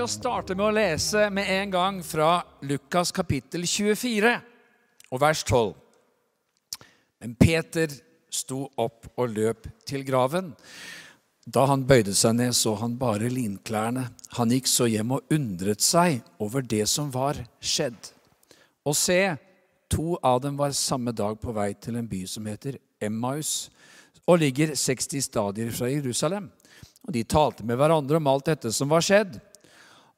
[0.00, 4.30] Skal starte med å lese med en gang fra Lukas kapittel 24
[5.12, 5.74] og vers 12.
[7.20, 7.92] Men Peter
[8.32, 10.54] sto opp og løp til graven.
[11.44, 14.06] Da han bøyde seg ned, så han bare linklærne.
[14.38, 18.00] Han gikk så hjem og undret seg over det som var skjedd.
[18.88, 19.18] Og se,
[19.92, 23.68] to av dem var samme dag på vei til en by som heter Emmaus,
[24.24, 26.48] og ligger 60 stadier fra Jerusalem.
[27.04, 29.36] Og De talte med hverandre om alt dette som var skjedd.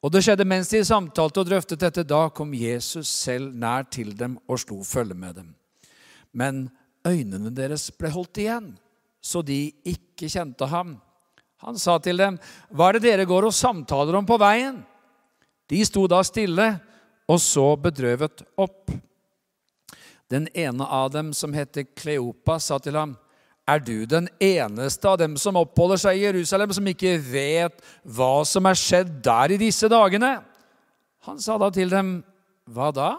[0.02, 2.02] Og det skjedde mens de samtalte og drøftet dette.
[2.02, 5.52] Da kom Jesus selv nær til dem og slo følge med dem.
[6.34, 6.64] Men
[7.06, 8.72] øynene deres ble holdt igjen,
[9.22, 10.96] så de ikke kjente ham.
[11.62, 12.38] Han sa til dem,
[12.72, 14.82] 'Hva er det dere går og samtaler om på veien?'
[15.68, 16.80] De sto da stille
[17.28, 18.90] og så bedrøvet opp.
[20.28, 23.16] Den ene av dem, som heter Kleopa, sa til ham,
[23.68, 28.42] er du den eneste av dem som oppholder seg i Jerusalem, som ikke vet hva
[28.48, 30.40] som er skjedd der i disse dagene?
[31.28, 32.20] Han sa da til dem,
[32.72, 33.12] Hva da?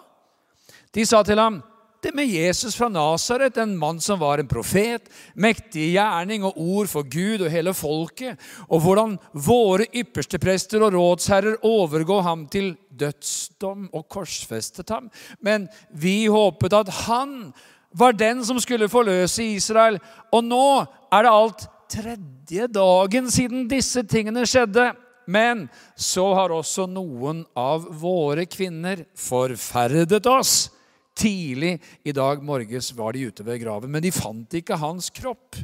[0.96, 1.62] De sa til ham,
[2.04, 5.06] Det med Jesus fra Nasaret, en mann som var en profet,
[5.40, 8.36] mektig i gjerning og ord for Gud og hele folket,
[8.68, 15.08] og hvordan våre ypperste prester og rådsherrer overgå ham til dødsdom og korsfestet ham.
[15.40, 17.54] Men vi håpet at han
[17.94, 20.00] var den som skulle forløse Israel.
[20.34, 20.66] Og nå
[21.14, 24.92] er det alt tredje dagen siden disse tingene skjedde.
[25.30, 30.72] Men så har også noen av våre kvinner forferdet oss.
[31.16, 35.62] Tidlig i dag morges var de ute ved graven, men de fant ikke hans kropp.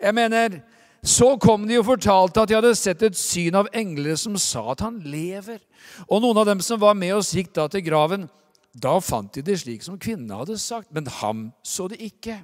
[0.00, 0.62] Jeg mener,
[1.04, 4.70] Så kom de og fortalte at de hadde sett et syn av engler som sa
[4.72, 5.58] at han lever.
[6.08, 8.24] Og noen av dem som var med oss, gikk da til graven.
[8.74, 12.40] Da fant de det slik som kvinnene hadde sagt, men ham så det ikke.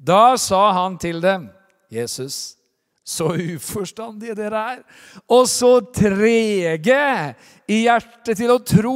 [0.00, 1.50] Da sa han til dem,
[1.92, 2.56] Jesus,
[3.04, 4.80] så uforstandige dere er,
[5.28, 7.02] og så trege
[7.68, 8.94] i hjertet til å tro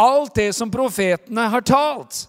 [0.00, 2.26] alt det som profetene har talt.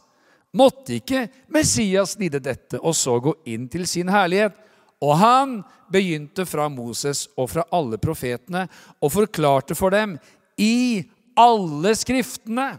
[0.55, 4.55] Måtte ikke Messias lide dette og så gå inn til sin herlighet?
[5.03, 5.57] Og han
[5.91, 8.63] begynte fra Moses og fra alle profetene
[9.03, 10.16] og forklarte for dem
[10.57, 11.03] i
[11.35, 12.69] alle skriftene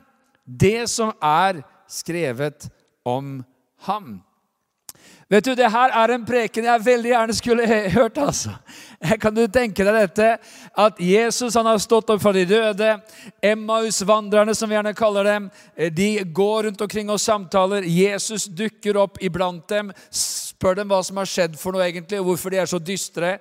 [0.47, 2.71] det som er skrevet
[3.05, 3.43] om
[3.87, 4.17] ham.
[5.29, 8.19] Vet du, Det her er en preken jeg veldig gjerne skulle hørt.
[8.19, 8.53] altså.
[9.23, 10.29] Kan du tenke deg dette?
[10.79, 12.93] At Jesus han har stått opp fra de døde.
[13.43, 15.49] Emmaus-vandrerne, som vi gjerne kaller dem,
[15.91, 17.83] de går rundt omkring og samtaler.
[17.91, 22.31] Jesus dukker opp iblant dem, spør dem hva som har skjedd for noe egentlig, og
[22.31, 23.37] hvorfor de er så dystre.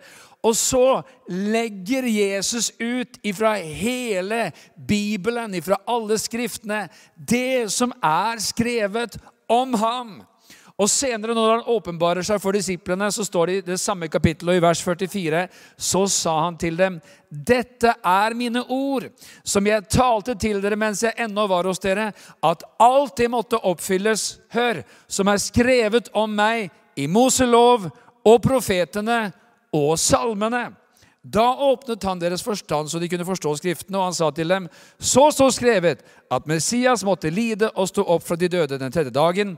[0.46, 6.86] Og så legger Jesus ut ifra hele Bibelen, ifra alle skriftene,
[7.18, 9.18] det som er skrevet
[9.50, 10.16] om ham.
[10.76, 14.58] Og senere, når han åpenbarer seg for disiplene, så står det i det samme kapittelet,
[14.60, 15.46] i vers 44,
[15.80, 16.98] så sa han til dem,
[17.32, 19.08] dette er mine ord,
[19.48, 22.10] som jeg talte til dere mens jeg ennå var hos dere,
[22.44, 26.68] at alt det måtte oppfylles, hør, som er skrevet om meg
[27.00, 27.88] i Moselov
[28.28, 29.30] og profetene
[29.75, 30.69] og salmene.
[31.25, 34.68] Da åpnet han deres forstand så de kunne forstå Skriftene, og han sa til dem,
[35.00, 39.14] så står skrevet at Messias måtte lide og stå opp fra de døde den tredje
[39.14, 39.56] dagen,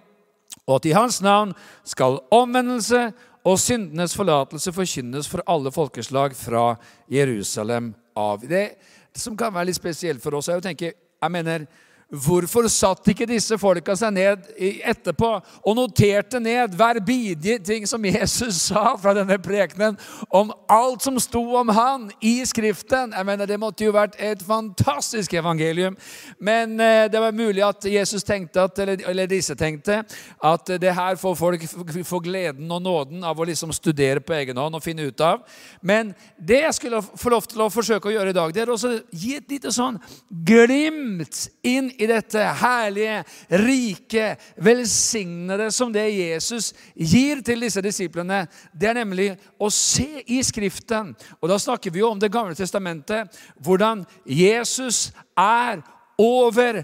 [0.68, 1.52] og at i hans navn
[1.84, 3.10] skal omvendelse
[3.48, 6.70] og syndenes forlatelse forkynnes for alle folkeslag fra
[7.12, 8.48] Jerusalem av.
[8.48, 8.78] Det
[9.16, 11.66] som kan være litt spesielt for oss, er å tenke jeg mener,
[12.08, 14.46] Hvorfor satt ikke disse folka seg ned
[14.88, 15.28] etterpå
[15.68, 19.98] og noterte ned hver bidige ting som Jesus sa fra denne prekenen,
[20.32, 23.12] om alt som sto om han i Skriften?
[23.12, 25.98] Jeg mener, Det måtte jo vært et fantastisk evangelium.
[26.40, 30.00] Men eh, det var mulig at Jesus tenkte, at, eller, eller, disse tenkte,
[30.44, 31.68] at det her får folk
[32.08, 35.44] få gleden og nåden av å liksom studere på egen hånd og finne ut av.
[35.82, 38.72] Men det jeg skulle få lov til å forsøke å gjøre i dag, det er
[38.72, 40.00] også gi et lite sånn
[40.32, 48.92] glimt inn i dette herlige, rike, velsignede som det Jesus gir til disse disiplene, det
[48.92, 51.14] er nemlig å se i Skriften.
[51.42, 55.82] Og da snakker vi jo om Det gamle testamentet, hvordan Jesus er
[56.18, 56.84] over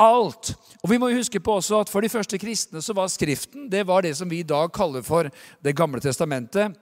[0.00, 0.54] alt.
[0.82, 3.84] Og vi må huske på også at For de første kristne så var Skriften det
[3.86, 5.30] var det som vi i dag kaller for
[5.62, 6.74] Det gamle testamentet.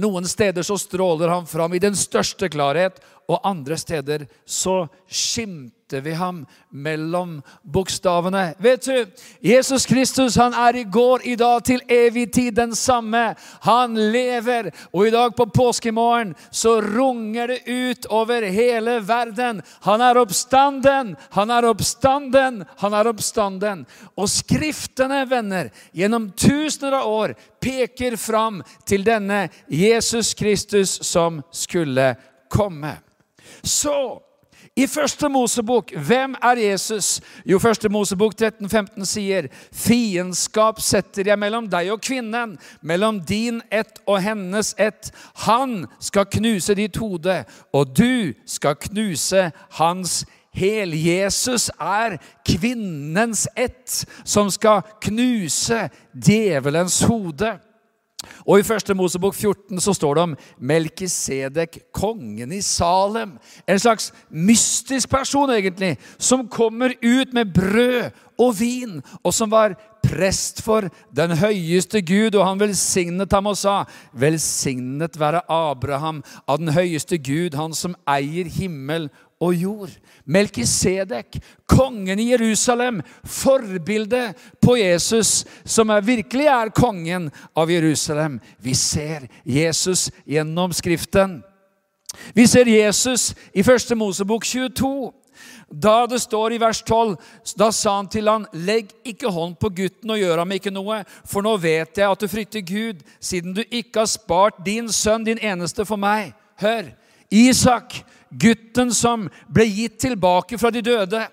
[0.00, 2.96] Noen steder så stråler han fram i den største klarhet,
[3.28, 8.54] og andre steder så skimter vi ham mellom bokstavene.
[8.62, 9.06] Vet du,
[9.42, 13.34] Jesus Kristus han er i går, i dag, til evig tid den samme.
[13.66, 19.62] Han lever, og i dag på påskemorgen så runger det ut over hele verden.
[19.82, 23.84] Han er oppstanden, han er oppstanden, han er oppstanden.
[24.14, 32.14] Og Skriftene, venner, gjennom tusener av år peker fram til denne Jesus Kristus som skulle
[32.48, 32.96] komme.
[33.62, 34.20] Så
[34.80, 37.20] i første Mosebok, hvem er Jesus?
[37.44, 43.60] Jo, første Mosebok 13, 15 sier, fiendskap setter jeg mellom deg og kvinnen, mellom din
[43.68, 45.10] ett og hennes ett.
[45.44, 47.42] Han skal knuse ditt hode,
[47.76, 50.22] og du skal knuse hans
[50.56, 50.96] hel.
[50.96, 52.16] Jesus er
[52.48, 57.58] kvinnens ett, som skal knuse djevelens hode.
[58.46, 63.36] Og I første Mosebok 14 så står det om Melkisedek, kongen i Salem.
[63.68, 69.76] En slags mystisk person, egentlig, som kommer ut med brød og vin, og som var
[70.04, 72.34] prest for den høyeste Gud.
[72.34, 73.82] Og han velsignet ham og sa,
[74.12, 79.92] Velsignet være Abraham av den høyeste Gud, han som eier himmel og jord.
[80.24, 88.38] Melkisedek, kongen i Jerusalem, forbildet på Jesus, som er, virkelig er kongen av Jerusalem.
[88.60, 91.40] Vi ser Jesus gjennom Skriften.
[92.34, 95.10] Vi ser Jesus i første Mosebok 22.
[95.70, 97.14] Da det står i vers 12,
[97.56, 100.98] da sa han til han, legg ikke hånd på gutten og gjør ham ikke noe,
[101.24, 105.24] for nå vet jeg at du frykter Gud, siden du ikke har spart din sønn,
[105.24, 106.34] din eneste, for meg.
[106.60, 106.90] Hør,
[107.30, 108.00] Isak,
[108.30, 111.26] gutten som ble gitt tilbake fra de døde.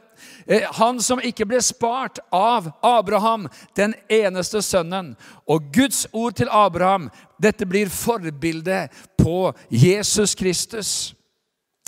[0.47, 5.15] Eh, han som ikke ble spart av Abraham, den eneste sønnen.
[5.45, 7.09] Og Guds ord til Abraham,
[7.41, 10.91] dette blir forbildet på Jesus Kristus.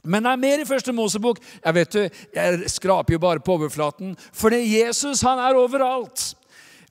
[0.03, 1.39] Men det er mer i første Mosebok.
[1.65, 4.15] Jeg vet du, jeg skraper jo bare på overflaten.
[4.31, 6.33] For det Jesus, han er overalt.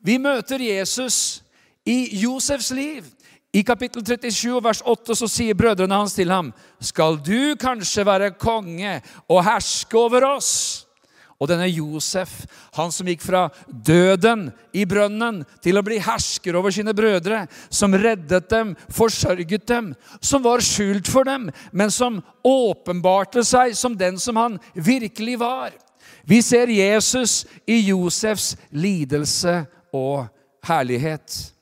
[0.05, 1.43] Vi møter Jesus
[1.89, 3.07] i Josefs liv.
[3.53, 6.51] I kapittel 37 vers 8 så sier brødrene hans til ham,
[6.81, 8.99] skal du kanskje være konge
[9.29, 10.85] og herske over oss?
[11.39, 12.33] Og denne Josef,
[12.75, 17.95] han som gikk fra døden i brønnen til å bli hersker over sine brødre, som
[17.95, 24.19] reddet dem, forsørget dem, som var skjult for dem, men som åpenbarte seg som den
[24.19, 25.71] som han virkelig var.
[26.27, 29.63] Vi ser Jesus i Josefs lidelse
[29.95, 30.27] og
[30.67, 31.55] herlighet.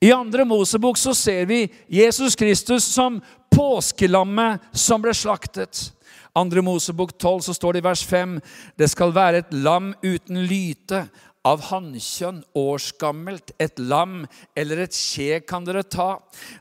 [0.00, 5.92] I andre Mosebok så ser vi Jesus Kristus som påskelammet som ble slaktet.
[6.38, 8.40] Andre Mosebok 12 så står det i vers 5.:
[8.78, 11.08] Det skal være et lam uten lyte,
[11.48, 14.24] av hannkjønn, årsgammelt, et lam
[14.58, 16.18] eller et skje kan dere ta.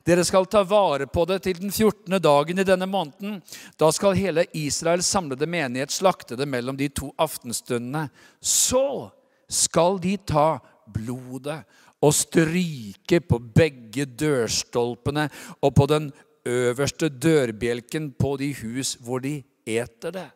[0.07, 2.19] Dere skal ta vare på det til den 14.
[2.23, 3.41] dagen i denne måneden.
[3.77, 8.07] Da skal hele Israels samlede menighet slakte det mellom de to aftenstundene.
[8.39, 9.09] Så
[9.49, 10.47] skal de ta
[10.93, 11.63] blodet
[12.01, 15.27] og stryke på begge dørstolpene
[15.61, 16.11] og på den
[16.47, 20.27] øverste dørbjelken på de hus hvor de eter det.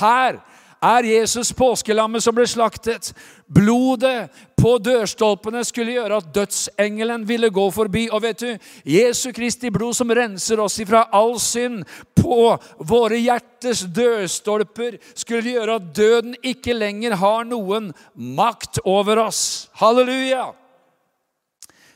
[0.00, 0.40] Her
[0.84, 3.12] er Jesus påskelammet som ble slaktet.
[3.46, 4.28] Blodet
[4.58, 8.08] på dørstolpene skulle gjøre at dødsengelen ville gå forbi.
[8.12, 8.50] Og vet du,
[8.84, 11.84] Jesu Kristi blod som renser oss ifra all synd
[12.18, 19.70] på våre hjertes dørstolper, skulle gjøre at døden ikke lenger har noen makt over oss.
[19.80, 20.50] Halleluja!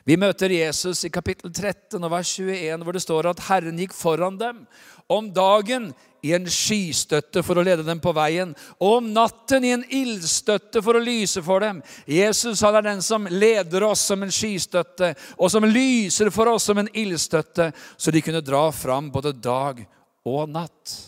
[0.09, 3.93] Vi møter Jesus i kapittel 13 og vers 21, hvor det står at Herren gikk
[3.93, 4.63] foran dem
[5.05, 5.91] om dagen
[6.25, 10.81] i en skystøtte for å lede dem på veien, og om natten i en ildstøtte
[10.85, 11.83] for å lyse for dem.
[12.09, 16.71] Jesus han er den som leder oss som en skystøtte, og som lyser for oss
[16.71, 19.85] som en ildstøtte, så de kunne dra fram både dag
[20.25, 20.99] og natt.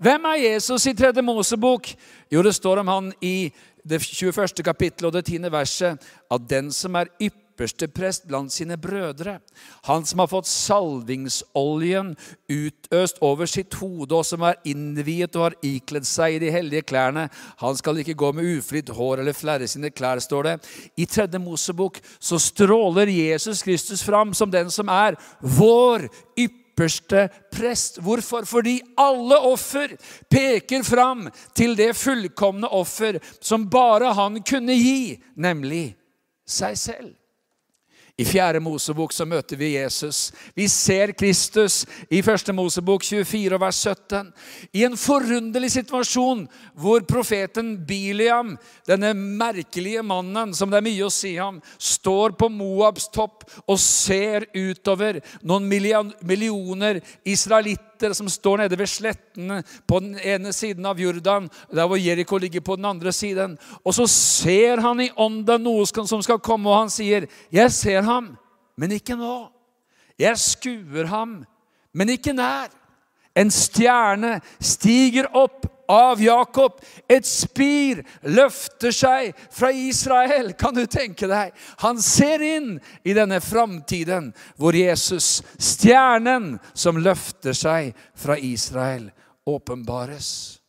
[0.00, 1.88] Hvem er Jesus i tredje Mosebok?
[2.32, 3.48] Jo, det står om han i
[3.80, 4.60] det 21.
[4.64, 5.48] kapittelet og det 10.
[5.52, 9.38] verset at den som er ypperlig yppersteprest blant sine brødre.
[9.84, 12.14] Han som har fått salvingsoljen
[12.48, 16.86] utøst over sitt hode, og som er innviet og har ikledd seg i de hellige
[16.88, 17.28] klærne.
[17.60, 20.56] Han skal ikke gå med ufritt hår eller flerre sine klær, står det.
[20.96, 26.08] I tredje Mosebok så stråler Jesus Kristus fram som den som er vår
[26.40, 28.00] ypperste prest.
[28.00, 28.48] Hvorfor?
[28.48, 29.92] Fordi alle offer
[30.32, 35.90] peker fram til det fullkomne offer som bare han kunne gi, nemlig
[36.48, 37.19] seg selv.
[38.20, 40.28] I fjerde Mosebok så møter vi Jesus.
[40.52, 44.28] Vi ser Kristus i første Mosebok 24 vers 17.
[44.76, 46.42] I en forunderlig situasjon
[46.76, 48.56] hvor profeten Biliam,
[48.88, 53.80] denne merkelige mannen som det er mye å si om, står på Moabs topp og
[53.80, 61.00] ser utover noen millioner israelitter som står nede ved slettene på den ene siden av
[61.00, 63.58] Jordan, der hvor Jeriko ligger på den andre siden.
[63.84, 68.02] Og så ser han i ånden noe som skal komme, og han sier, 'Jeg ser
[68.02, 68.36] ham,
[68.76, 69.48] men ikke nå.
[70.18, 71.44] Jeg skuer ham,
[71.92, 72.72] men ikke nær.'
[73.36, 76.78] En stjerne stiger opp av Jakob.
[77.10, 80.52] Et spir løfter seg fra Israel.
[80.58, 81.50] Kan du tenke deg?
[81.82, 84.30] Han ser inn i denne framtiden
[84.60, 89.10] hvor Jesus, stjernen som løfter seg fra Israel,
[89.50, 90.60] åpenbares.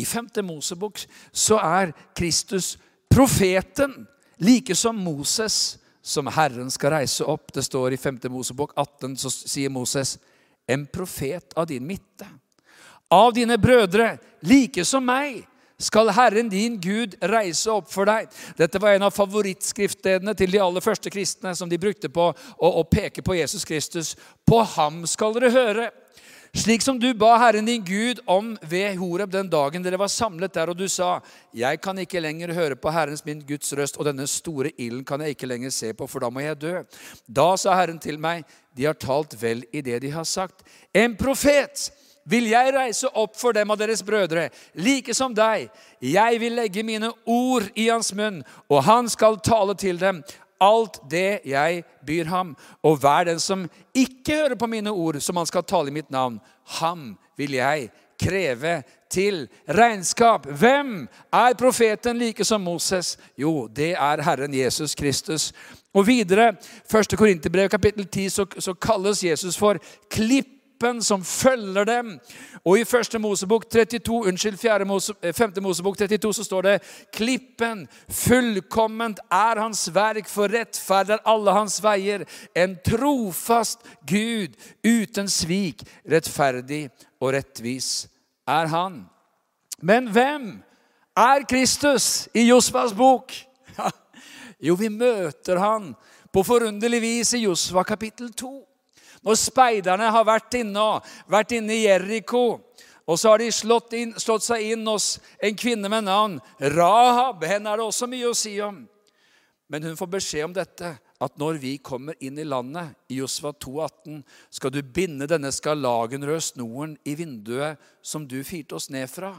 [0.00, 0.30] I 5.
[0.48, 1.02] Mosebok
[1.32, 2.78] så er Kristus
[3.10, 4.06] profeten,
[4.40, 7.52] like som Moses, som Herren skal reise opp.
[7.52, 8.22] Det står i 5.
[8.32, 10.16] Mosebok 18, så sier Moses,
[10.66, 12.28] en profet av din midte.
[13.10, 15.42] Av dine brødre, like som meg,
[15.80, 18.28] skal Herren din Gud reise opp for deg.
[18.58, 22.68] Dette var en av favorittskriftstedene til de aller første kristne, som de brukte på å,
[22.68, 24.12] å peke på Jesus Kristus.
[24.46, 25.88] På ham skal dere høre.
[26.50, 30.54] Slik som du ba Herren din Gud om ved Horeb den dagen dere var samlet
[30.54, 31.20] der, og du sa,
[31.54, 35.20] 'Jeg kan ikke lenger høre på Herrens min Guds røst', 'og denne store ilden kan
[35.20, 36.84] jeg ikke lenger se på, for da må jeg dø'.
[37.32, 38.44] Da sa Herren til meg,
[38.76, 40.66] 'De har talt vel i det de har sagt'.
[40.92, 41.92] En profet
[42.24, 45.70] vil jeg reise opp for dem av deres brødre, like som deg.
[46.02, 50.22] Jeg vil legge mine ord i hans munn, og han skal tale til dem
[50.60, 52.54] alt det jeg byr ham.
[52.84, 53.64] Og hver den som
[53.96, 56.40] ikke hører på mine ord, som han skal tale i mitt navn,
[56.80, 57.88] ham vil jeg
[58.20, 60.46] kreve til regnskap.
[60.46, 63.18] Hvem er profeten like som Moses?
[63.38, 65.52] Jo, det er Herren Jesus Kristus.
[65.94, 66.52] Og videre,
[66.94, 67.18] 1.
[67.18, 72.18] Korinterbrev kapittel 10, så, så kalles Jesus for klipp klippen som følger dem.
[72.64, 73.20] Og i 1.
[73.20, 74.84] Mosebok 32, unnskyld, 4.
[74.84, 75.52] Mose, 5.
[75.56, 76.82] Eh, Mosebok 32 så står det
[77.12, 82.24] klippen, fullkomment er hans verk, for rettferd er alle hans veier.
[82.56, 86.88] En trofast Gud uten svik, rettferdig
[87.20, 88.08] og rettvis
[88.48, 89.04] er han.
[89.82, 90.62] Men hvem
[91.16, 93.32] er Kristus i Josvas bok?
[94.60, 95.94] Jo, vi møter han
[96.28, 98.69] på forunderlig vis i Josva kapittel 2.
[99.26, 100.84] Når speiderne har vært inne,
[101.28, 102.44] vært inne i Jeriko,
[103.10, 106.38] og så har de slått, inn, slått, seg inn hos en kvinne med navn
[106.76, 107.42] Rahab.
[107.42, 108.84] Henne er det også mye å si om.
[109.70, 113.52] Men hun får beskjed om dette, at når vi kommer inn i landet, i Josva
[113.52, 119.34] 2,18, skal du binde denne skarlagenrøde snoren i vinduet som du firte oss ned fra.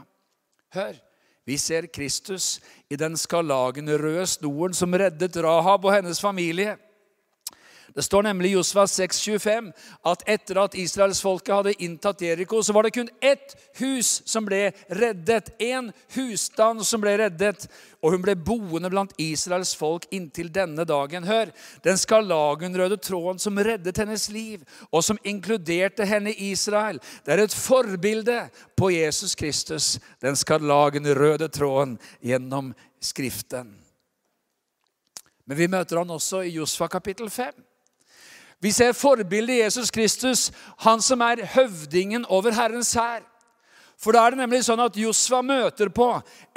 [0.76, 0.94] Hør,
[1.48, 2.60] vi ser Kristus
[2.92, 6.76] i den skarlagenrøde snoren som reddet Rahab og hennes familie.
[7.94, 9.68] Det står nemlig i Josva 6,25
[10.08, 14.70] at etter at israelsfolket hadde inntatt Jeriko, så var det kun ett hus som ble
[14.88, 15.50] reddet.
[15.60, 17.66] Én husstand som ble reddet.
[18.02, 21.26] Og hun ble boende blant Israels folk inntil denne dagen.
[21.28, 21.52] Hør,
[21.84, 27.44] den skarlagenrøde tråden som reddet hennes liv, og som inkluderte henne i Israel, det er
[27.44, 28.38] et forbilde
[28.78, 29.98] på Jesus Kristus.
[30.24, 32.72] Den skarlagenrøde tråden gjennom
[33.02, 33.74] Skriften.
[35.44, 37.71] Men vi møter han også i Josfa kapittel 5.
[38.62, 43.24] Vi ser forbildet Jesus Kristus, han som er høvdingen over Herrens hær.
[43.98, 46.08] For da er det nemlig sånn at Josva møter på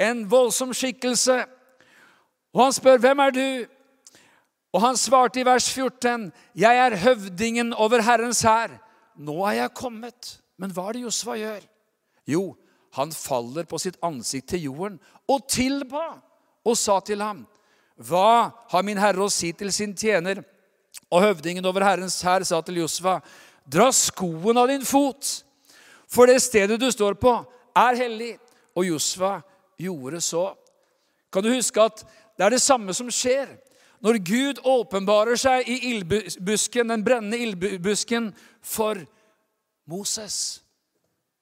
[0.02, 1.44] en voldsom skikkelse.
[2.54, 3.66] Og han spør, 'Hvem er du?'
[4.72, 8.78] Og han svarte i vers 14, 'Jeg er høvdingen over Herrens hær.'
[9.18, 11.60] 'Nå er jeg kommet.' Men hva er det Josva gjør?
[12.26, 12.56] Jo,
[12.92, 16.22] han faller på sitt ansikt til jorden og tilba
[16.64, 17.46] og sa til ham,
[17.98, 20.44] 'Hva har min herre å si til sin tjener?'
[21.10, 23.20] Og høvdingen over Herrens hær sa til Josfa,
[23.66, 25.28] dra skoen av din fot,
[26.10, 27.32] for det stedet du står på,
[27.76, 28.36] er hellig.
[28.76, 29.38] Og Josfa
[29.80, 30.50] gjorde så.
[31.32, 32.02] Kan du huske at
[32.36, 33.54] det er det samme som skjer
[34.04, 38.28] når Gud åpenbarer seg i ildbusken, den brennende ildbusken
[38.60, 39.00] for
[39.88, 40.60] Moses?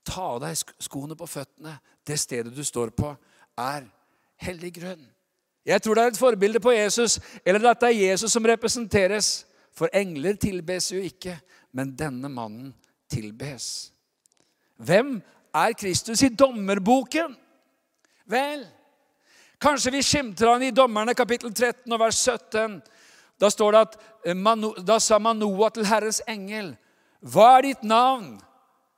[0.07, 1.79] Ta av deg skoene på føttene.
[2.05, 3.15] Det stedet du står på,
[3.59, 3.87] er
[4.45, 5.03] hellig grunn.
[5.65, 9.47] Jeg tror det er et forbilde på Jesus, eller at det er Jesus som representeres.
[9.75, 11.35] For engler tilbes jo ikke,
[11.75, 12.71] men denne mannen
[13.11, 13.91] tilbes.
[14.79, 15.17] Hvem
[15.55, 17.35] er Kristus i dommerboken?
[18.31, 18.65] Vel,
[19.61, 22.79] kanskje vi skimter han i Dommerne kapittel 13 og vers 17.
[23.41, 26.73] Da står det at eh, da sa Manoa til Herrens engel,
[27.25, 28.37] hva er ditt navn?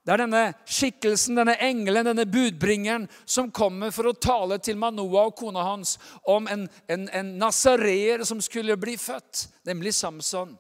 [0.06, 5.25] Det er denne skikkelsen, denne engelen, denne budbringeren som kommer for å tale til Manoa
[5.26, 10.54] og kona hans om en, en, en nasareer som skulle bli født, nemlig Samson.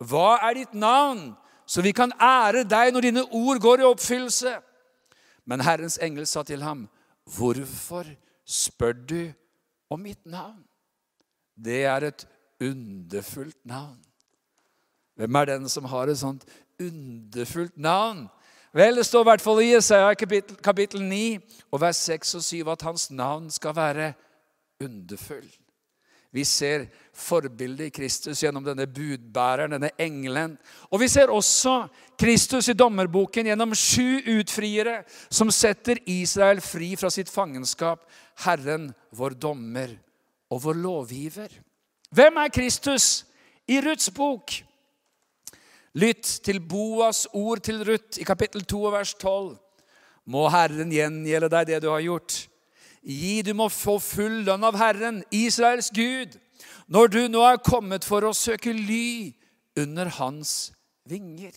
[0.00, 1.34] Hva er ditt navn,
[1.66, 4.56] så vi kan ære deg når dine ord går i oppfyllelse?
[5.46, 6.88] Men Herrens engel sa til ham,
[7.36, 8.08] hvorfor
[8.46, 9.32] spør du
[9.90, 10.62] om mitt navn?
[11.56, 12.26] Det er et
[12.60, 13.98] underfullt navn.
[15.16, 16.44] Hvem er den som har et sånt
[16.80, 18.28] underfullt navn?
[18.72, 21.38] Vel, Det står i hvert fall i Jesaja kapittel, kapittel 9
[21.72, 24.12] og vers 6 og 7 at hans navn skal være
[24.80, 25.50] underfull.
[26.32, 26.86] Vi ser
[27.20, 30.56] forbildet i Kristus gjennom denne budbæreren, denne engelen.
[30.90, 31.84] Og vi ser også
[32.20, 38.02] Kristus i dommerboken gjennom sju utfriere som setter Israel fri fra sitt fangenskap.
[38.44, 39.94] Herren, vår dommer
[40.50, 41.54] og vår lovgiver.
[42.10, 43.24] Hvem er Kristus
[43.70, 44.56] i Ruths bok?
[45.98, 49.56] Lytt til Boas ord til Ruth i kapittel 2 vers 12.
[50.30, 52.44] Må Herren gjengjelde deg det du har gjort.
[53.00, 56.36] Gi, du må få full lønn av Herren, Israels Gud,
[56.88, 59.32] når du nå er kommet for å søke ly
[59.80, 60.72] under hans
[61.08, 61.52] vinger.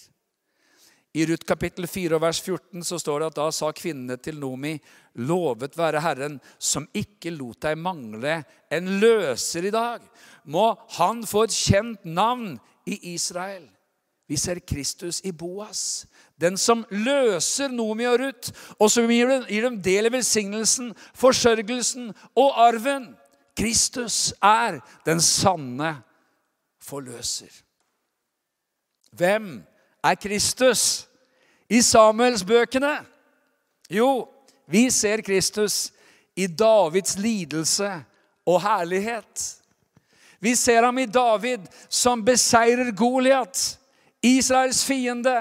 [1.13, 4.73] I Ruth kapittel 4 vers 14 så står det at da sa kvinnene til Nomi,
[5.21, 8.39] lovet være Herren, som ikke lot deg mangle
[8.73, 10.01] en løser i dag.
[10.49, 12.55] Må han få et kjent navn
[12.89, 13.67] i Israel.
[14.25, 16.07] Vi ser Kristus i Boas,
[16.41, 22.57] den som løser Nomi og Ruth, og som gir dem del i velsignelsen, forsørgelsen og
[22.57, 23.11] arven.
[23.57, 25.95] Kristus er den sanne
[26.81, 27.51] forløser.
[29.11, 29.63] Hvem
[30.03, 31.07] er Kristus
[31.69, 32.97] i Samuelsbøkene?
[33.89, 34.27] Jo,
[34.65, 35.91] vi ser Kristus
[36.35, 37.91] i Davids lidelse
[38.45, 39.59] og herlighet.
[40.39, 43.79] Vi ser ham i David som beseirer Goliat
[44.23, 45.35] Israels fiende.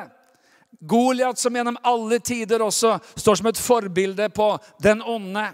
[0.89, 5.47] Goliat som gjennom alle tider også står som et forbilde på den onde.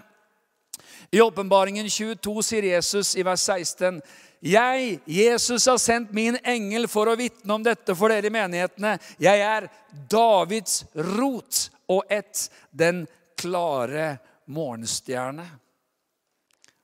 [1.11, 4.01] I Åpenbaringen 22 sier Jesus i vers 16.:
[4.39, 8.97] Jeg, Jesus, har sendt min engel for å vitne om dette for dere i menighetene.
[9.19, 9.67] Jeg er
[10.11, 13.07] Davids rot og ett, den
[13.39, 15.47] klare morgenstjerne.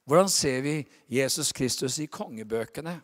[0.05, 0.75] Hvordan ser vi
[1.09, 2.99] Jesus Kristus i kongebøkene?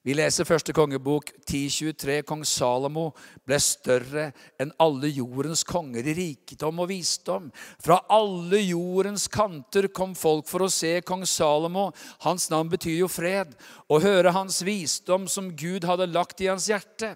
[0.00, 2.22] Vi leser første kongebok 1023.
[2.24, 3.10] Kong Salomo
[3.44, 4.30] ble større
[4.60, 7.50] enn alle jordens konger i rikdom og visdom.
[7.84, 11.90] Fra alle jordens kanter kom folk for å se kong Salomo.
[12.24, 13.52] Hans navn betyr jo fred.
[13.92, 17.12] Og høre hans visdom som Gud hadde lagt i hans hjerte.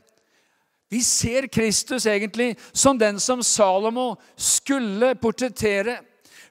[0.93, 6.03] Vi ser Kristus egentlig som den som Salomo skulle portrettere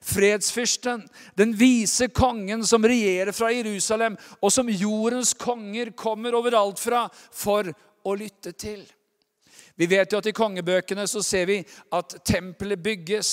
[0.04, 1.06] fredsfyrsten,
[1.40, 7.72] den vise kongen som regjerer fra Jerusalem, og som jordens konger kommer overalt fra for
[8.04, 8.84] å lytte til.
[9.76, 11.56] Vi vet jo at I kongebøkene så ser vi
[11.98, 13.32] at tempelet bygges.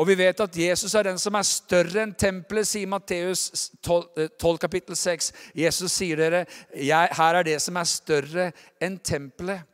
[0.00, 4.30] Og vi vet at Jesus er den som er større enn tempelet, sier Matteus 12,
[4.40, 5.28] 12 kapittel 6.
[5.52, 8.48] Jesus sier dere, her er det som er større
[8.80, 9.68] enn tempelet.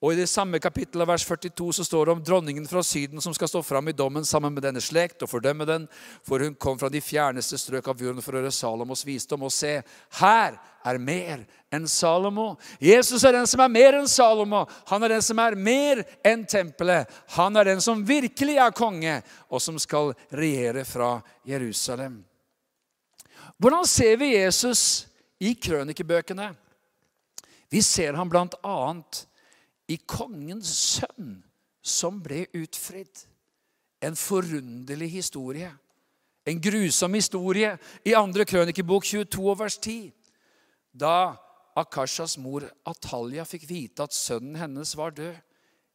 [0.00, 3.34] Og I det samme kapittelet, vers 42, så står det om dronningen fra Syden som
[3.36, 5.84] skal stå fram i dommen sammen med denne slekt og fordømme den,
[6.24, 9.44] for hun kom fra de fjerneste strøk av jorden for å høre Salomos visdom.
[9.44, 9.74] Og se,
[10.22, 10.56] her
[10.88, 12.54] er mer enn Salomo.
[12.80, 14.64] Jesus er den som er mer enn Salomo.
[14.88, 17.04] Han er den som er mer enn tempelet.
[17.36, 19.20] Han er den som virkelig er konge,
[19.52, 22.22] og som skal regjere fra Jerusalem.
[23.60, 25.04] Hvordan ser vi Jesus
[25.44, 26.54] i krønikebøkene?
[27.68, 29.26] Vi ser ham blant annet
[29.90, 31.40] i kongens sønn
[31.82, 33.26] som ble utfridd.
[34.00, 35.70] En forunderlig historie.
[36.48, 37.74] En grusom historie
[38.06, 40.10] i andre krønikebok 22 vers 10.
[40.92, 41.36] Da
[41.78, 45.36] Akashas mor Atalya fikk vite at sønnen hennes var død,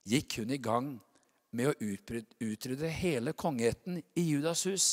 [0.06, 0.94] gikk hun i gang
[1.56, 1.90] med å
[2.46, 4.88] utrydde hele kongeheten i Judas hus.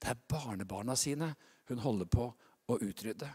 [0.00, 1.32] Det er barnebarna sine
[1.70, 2.28] hun holder på
[2.70, 3.28] å utrydde.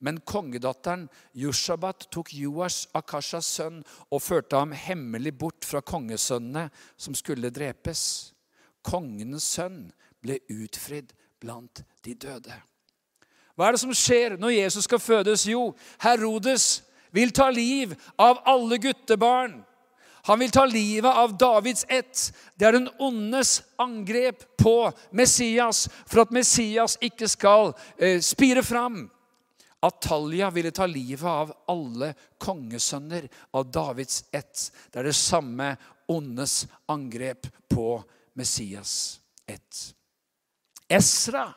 [0.00, 7.16] Men kongedatteren Jushabat tok Joash, Akashas sønn, og førte ham hemmelig bort fra kongesønnene som
[7.18, 8.32] skulle drepes.
[8.84, 9.88] Kongenes sønn
[10.24, 12.56] ble utfridd blant de døde.
[13.54, 15.46] Hva er det som skjer når Jesus skal fødes?
[15.46, 15.70] Jo,
[16.02, 16.82] Herodes
[17.14, 19.60] vil ta liv av alle guttebarn.
[20.24, 22.32] Han vil ta livet av Davids ett.
[22.56, 29.04] Det er den ondes angrep på Messias for at Messias ikke skal eh, spire fram.
[29.84, 34.70] Atalja ville ta livet av alle kongesønner av Davids ett.
[34.90, 35.74] Det er det samme
[36.10, 37.98] ondes angrep på
[38.38, 39.84] Messias ett.
[40.88, 41.50] Esra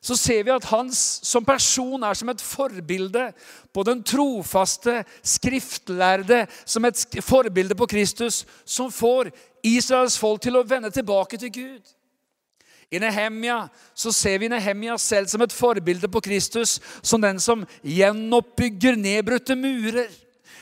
[0.00, 3.26] så ser vi at han som person er som et forbilde
[3.68, 9.28] på den trofaste skriftlærde, som et forbilde på Kristus, som får
[9.66, 11.92] Israels folk til å vende tilbake til Gud.
[12.90, 17.62] I Nehemia så ser vi Nehemia selv som et forbilde på Kristus, som den som
[17.86, 20.10] gjenoppbygger nedbrutte murer.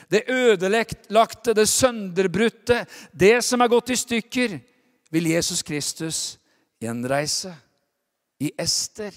[0.09, 4.59] Det ødelagte, det sønderbrutte, det som er gått i stykker,
[5.13, 6.21] vil Jesus Kristus
[6.81, 7.55] gjenreise.
[8.39, 9.11] I Ester,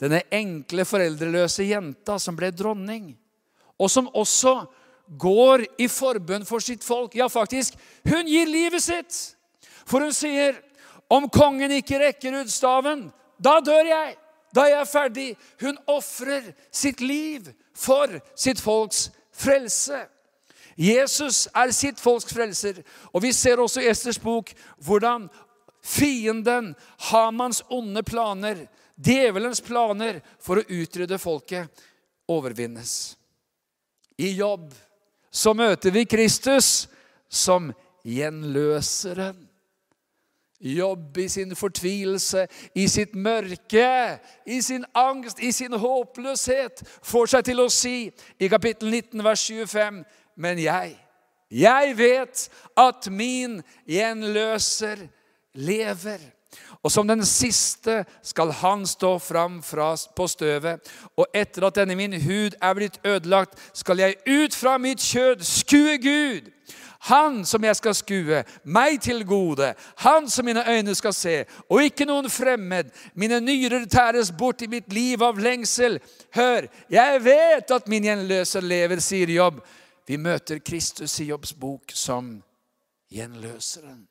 [0.00, 3.10] denne enkle, foreldreløse jenta som ble dronning,
[3.76, 4.54] og som også
[5.20, 7.14] går i forbønn for sitt folk.
[7.18, 7.76] Ja, faktisk,
[8.08, 9.18] hun gir livet sitt.
[9.84, 10.56] For hun sier
[11.12, 13.10] om kongen ikke rekker ut staven,
[13.42, 14.16] da dør jeg.
[14.54, 15.28] da jeg er ferdig.
[15.60, 20.02] Hun ofrer sitt liv for sitt folks frelse.
[20.76, 22.82] Jesus er sitt folks frelser.
[23.12, 24.52] Og vi ser også i Esters bok
[24.84, 25.28] hvordan
[25.82, 26.74] fienden,
[27.10, 31.68] Hamans onde planer, djevelens planer for å utrydde folket,
[32.28, 33.16] overvinnes.
[34.20, 34.70] I jobb
[35.32, 36.86] så møter vi Kristus
[37.28, 37.72] som
[38.04, 39.51] gjenløseren.
[40.62, 47.48] Jobb i sin fortvilelse, i sitt mørke, i sin angst, i sin håpløshet, får seg
[47.48, 47.96] til å si
[48.38, 50.04] i kapittel 19, vers 25.:
[50.36, 50.94] Men jeg,
[51.50, 52.46] jeg vet
[52.78, 53.58] at min
[53.90, 55.08] gjenløser
[55.54, 56.22] lever.
[56.82, 60.88] Og som den siste skal han stå fram fra, på støvet.
[61.16, 65.44] Og etter at denne min hud er blitt ødelagt, skal jeg ut fra mitt kjød
[65.46, 66.50] skue Gud.
[67.08, 69.72] Han som jeg skal skue, meg til gode.
[70.04, 71.34] Han som mine øyne skal se,
[71.68, 72.92] og ikke noen fremmed.
[73.14, 75.98] Mine nyrer tæres bort i mitt liv av lengsel.
[76.34, 79.58] Hør, jeg vet at min gjenløser lever, sier Jobb.
[80.06, 82.36] Vi møter Kristus i Jobbs bok som
[83.10, 84.06] gjenløseren.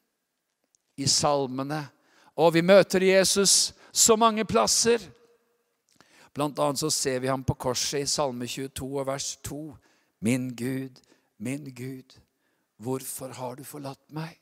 [0.97, 1.85] I salmene
[2.35, 5.03] og vi møter Jesus så mange plasser.
[6.33, 9.61] Blant annet så ser vi ham på korset i Salme 22 vers 2.
[10.21, 11.01] Min Gud,
[11.37, 12.15] min Gud,
[12.81, 14.37] hvorfor har du forlatt meg?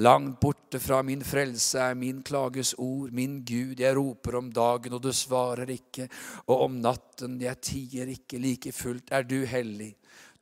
[0.00, 3.10] Langt borte fra min frelse er min klages ord.
[3.12, 6.06] Min Gud, jeg roper om dagen, og du svarer ikke.
[6.46, 8.40] Og om natten, jeg tier ikke.
[8.40, 9.92] Like fullt er du hellig.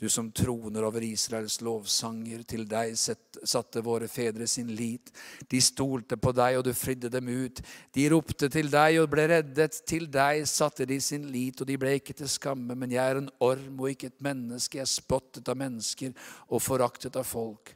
[0.00, 5.10] Du som troner over Israels lovsanger, til deg satte våre fedre sin lit.
[5.44, 7.60] De stolte på deg, og du fridde dem ut.
[7.92, 9.82] De ropte til deg og ble reddet.
[9.84, 12.72] Til deg satte de sin lit, og de ble ikke til skamme.
[12.72, 14.80] Men jeg er en orm og ikke et menneske.
[14.80, 16.16] Jeg er spottet av mennesker
[16.48, 17.74] og foraktet av folk.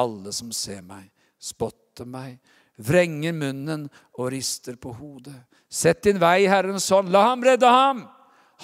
[0.00, 2.38] Alle som ser meg, spotter meg,
[2.80, 5.36] vrenger munnen og rister på hodet.
[5.68, 8.06] Sett din vei, Herrens hånd, la ham redde ham!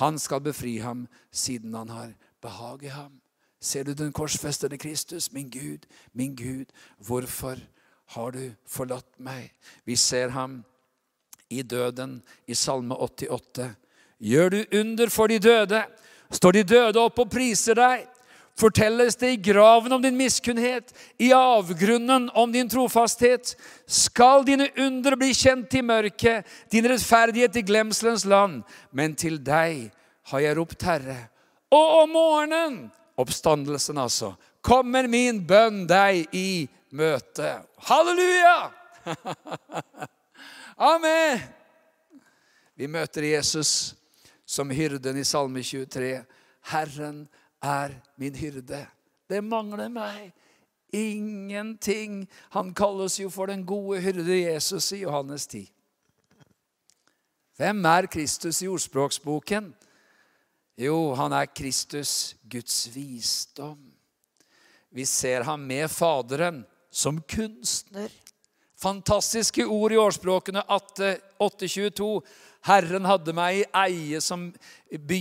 [0.00, 2.14] Han skal befri ham, siden han har
[2.46, 3.18] behage ham.
[3.60, 5.32] Ser du den korsfestede Kristus?
[5.32, 7.58] Min Gud, min Gud, hvorfor
[8.14, 9.50] har du forlatt meg?
[9.84, 10.60] Vi ser ham
[11.50, 13.70] i døden i Salme 88.
[14.18, 15.82] Gjør du under for de døde?
[16.30, 18.06] Står de døde opp og priser deg?
[18.56, 23.52] Fortelles det i graven om din miskunnhet, i avgrunnen om din trofasthet?
[23.84, 28.62] Skal dine under bli kjent i mørket, din rettferdighet i glemselens land?
[28.96, 29.90] Men til deg
[30.32, 31.18] har jeg ropt, Herre,
[31.76, 32.78] og om morgenen,
[33.20, 34.32] oppstandelsen altså,
[34.64, 37.52] kommer min bønn deg i møte.
[37.88, 38.56] Halleluja!
[40.92, 41.44] Amen!
[42.76, 43.94] Vi møter Jesus
[44.46, 46.18] som hyrden i Salme 23.
[46.72, 47.22] Herren
[47.64, 48.82] er min hyrde.
[49.26, 50.32] Det mangler meg
[50.92, 52.26] ingenting.
[52.54, 55.64] Han kalles jo for den gode hyrde Jesus i Johannes 10.
[57.56, 59.72] Hvem er Kristus i ordspråksboken?
[60.76, 63.78] Jo, han er Kristus, Guds visdom.
[64.92, 68.12] Vi ser ham med Faderen som kunstner.
[68.76, 72.10] Fantastiske ord i årsspråkene 822.
[72.68, 74.50] Herren hadde meg i eie som,
[74.92, 75.20] by,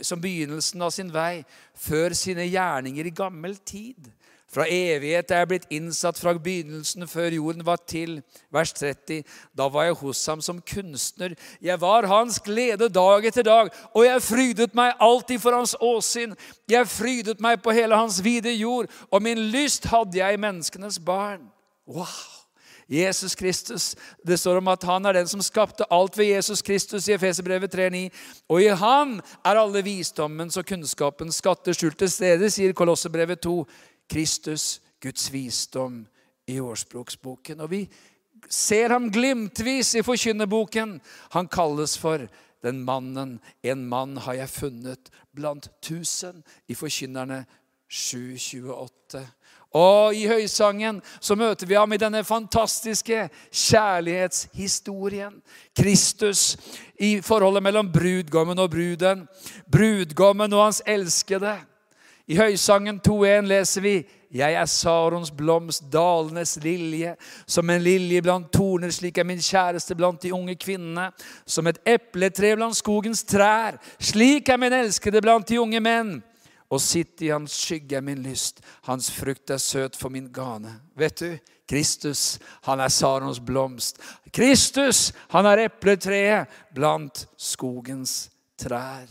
[0.00, 1.44] som begynnelsen av sin vei,
[1.76, 4.08] før sine gjerninger i gammel tid.
[4.56, 8.22] Fra evighet er jeg blitt innsatt fra begynnelsen før jorden var til.
[8.48, 9.18] Vers 30.
[9.52, 11.34] Da var jeg hos ham som kunstner.
[11.60, 16.32] Jeg var hans glede dag etter dag, og jeg frydet meg alltid for hans åsyn.
[16.72, 20.98] Jeg frydet meg på hele hans vide jord, og min lyst hadde jeg i menneskenes
[21.04, 21.44] barn.
[21.84, 22.06] Wow!
[22.88, 23.96] Jesus Kristus.
[24.26, 27.74] Det står om at han er den som skapte alt ved Jesus Kristus i Efeserbrevet
[27.74, 28.08] 3,9.
[28.48, 33.56] Og i ham er alle visdommens og kunnskapens skatter skjult til stede, sier Kolossebrevet 2.
[34.08, 36.06] Kristus, Guds visdom,
[36.46, 37.60] i årsspråksboken.
[37.60, 37.80] Og vi
[38.48, 41.00] ser ham glimtvis i forkynnerboken.
[41.34, 42.26] Han kalles for
[42.62, 43.40] den mannen.
[43.62, 47.44] En mann har jeg funnet blant tusen i Forkynnerne
[47.88, 49.26] 728.
[49.76, 55.34] Og i høysangen så møter vi ham i denne fantastiske kjærlighetshistorien.
[55.76, 56.56] Kristus
[57.02, 59.26] i forholdet mellom brudgommen og bruden.
[59.72, 61.58] Brudgommen og hans elskede.
[62.26, 63.96] I Høysangen 2.1 leser vi
[64.36, 67.14] jeg er Sarons blomst, dalenes lilje.
[67.46, 71.08] Som en lilje blant torner, slik er min kjæreste blant de unge kvinnene.
[71.46, 76.18] Som et epletre blant skogens trær, slik er min elskede blant de unge menn.
[76.66, 78.58] Og sitt i hans skygge er min lyst,
[78.88, 80.72] hans frukt er søt for min gane.
[80.98, 81.36] Vet du,
[81.70, 84.02] Kristus, han er Sarons blomst.
[84.34, 88.26] Kristus, han er epletreet blant skogens
[88.58, 89.06] trær.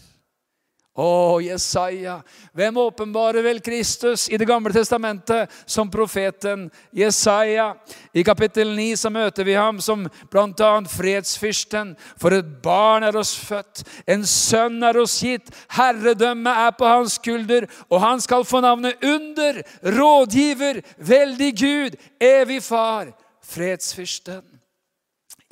[0.95, 2.21] Å, Jesaja.
[2.55, 7.73] Hvem åpenbarer vel Kristus i Det gamle testamentet som profeten Jesaja?
[8.15, 10.71] I kapittel 9 så møter vi ham som bl.a.
[10.87, 11.97] fredsfyrsten.
[12.15, 15.51] For et barn er oss født, en sønn er oss gitt.
[15.75, 19.65] Herredømmet er på hans skulder, og han skal få navnet Under,
[19.99, 23.11] rådgiver, veldig Gud, evig far,
[23.43, 24.54] fredsfyrsten.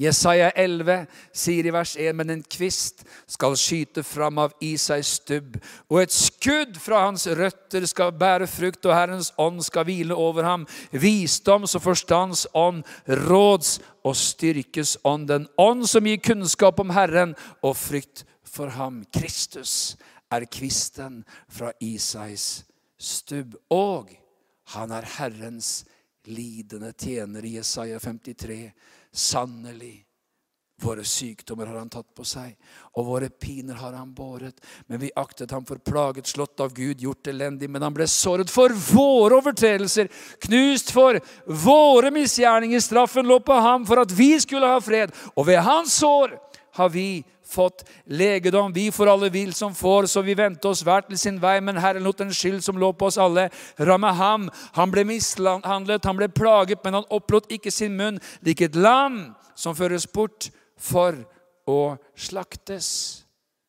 [0.01, 1.05] Jesaja 11
[1.37, 6.15] sier i vers 1.: Men en kvist skal skyte fram av Isais stubb, og et
[6.15, 10.65] skudd fra hans røtter skal bære frukt, og Herrens ånd skal hvile over ham.
[10.91, 17.37] Visdoms og forstands ånd, råds og styrkes ånd, den ånd som gir kunnskap om Herren
[17.61, 19.03] og frykt for ham.
[19.13, 19.93] Kristus
[20.33, 22.63] er kvisten fra Isais
[22.97, 24.09] stubb, og
[24.73, 25.83] han er Herrens
[26.25, 28.71] lidende tjener i Jesaja 53.
[29.13, 30.03] Sannelig,
[30.81, 32.55] våre sykdommer har han tatt på seg,
[32.97, 34.57] og våre piner har han båret.
[34.89, 37.69] Men vi aktet ham for plaget, slått av Gud, gjort elendig.
[37.69, 40.09] Men han ble såret for våre overtredelser,
[40.43, 42.81] knust for våre misgjerninger.
[42.83, 46.35] Straffen lå på ham for at vi skulle ha fred, og ved hans sår
[46.73, 48.73] har vi fått legedom.
[48.73, 51.59] Vi får alle vil som får, så vi vendte oss hver til sin vei.
[51.61, 54.49] Men Herren lot den skyld som lå på oss alle, ramme ham.
[54.77, 59.35] Han ble mishandlet, han ble plaget, men han opplot ikke sin munn, lik et lam
[59.55, 61.17] som føres bort for
[61.69, 62.89] å slaktes.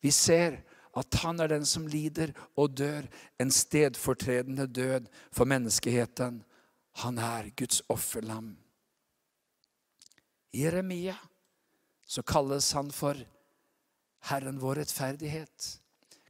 [0.01, 0.63] Vi ser
[0.95, 3.05] at han er den som lider og dør
[3.41, 6.41] en stedfortredende død for menneskeheten.
[7.03, 8.53] Han er Guds offerlam.
[10.55, 11.17] Jeremia
[12.07, 13.17] så kalles han for
[14.29, 15.73] Herren vår rettferdighet.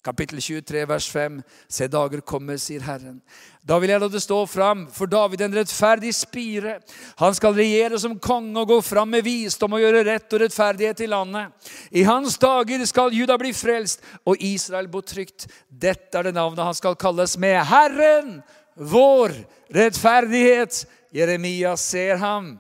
[0.06, 1.38] Kapittel 23, vers 5.
[1.68, 3.18] Se, dager kommer, sier Herren.
[3.66, 6.76] Da vil jeg la det stå fram for David en rettferdig spire.
[7.18, 11.02] Han skal regjere som konge og gå fram med visdom og gjøre rett og rettferdighet
[11.02, 11.74] i landet.
[11.90, 15.48] I hans dager skal Juda bli frelst og Israel bo trygt.
[15.70, 17.58] Dette er det navnet han skal kalles med.
[17.66, 18.44] Herren,
[18.78, 19.34] vår
[19.74, 20.84] rettferdighet.
[21.18, 22.60] Jeremia ser ham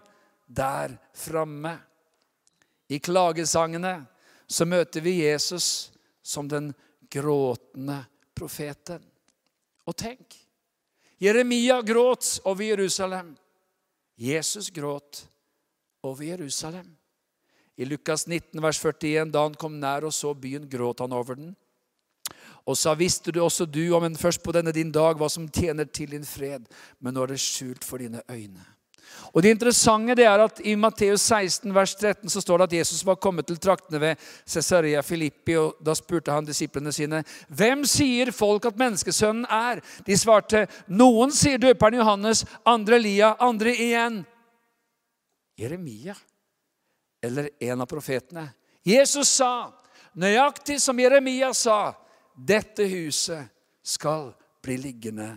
[0.50, 1.78] der framme.
[2.88, 3.98] I klagesangene
[4.48, 6.72] så møter vi Jesus som den
[7.12, 8.04] gråtende
[8.36, 9.02] profeten.
[9.86, 10.38] Og tenk
[11.22, 13.36] Jeremia gråt over Jerusalem.
[14.16, 15.26] Jesus gråt
[16.04, 16.96] over Jerusalem.
[17.76, 21.36] I Lukas 19, vers 41, da han kom nær og så byen, gråt han over
[21.36, 21.56] den.
[22.66, 25.50] Og sa, visste du også du, om en først på denne din dag, hva som
[25.52, 26.66] tjener til din fred,
[27.00, 28.64] men nå er det skjult for dine øyne.
[29.34, 32.78] Og Det interessante det er at i Matteus 16, vers 13 så står det at
[32.80, 35.56] Jesus var kommet til traktene ved Cesarea Filippi.
[35.56, 39.82] og Da spurte han disiplene sine hvem sier folk at menneskesønnen er.
[40.06, 44.24] De svarte noen sier døperen Johannes, andre Elia, andre igjen
[45.58, 46.16] Jeremia
[47.22, 48.50] eller en av profetene.
[48.84, 49.72] Jesus sa,
[50.14, 51.96] nøyaktig som Jeremia sa,
[52.36, 53.48] dette huset
[53.82, 54.30] skal
[54.62, 55.32] bli liggende